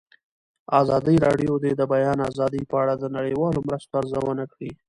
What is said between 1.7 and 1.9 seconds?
د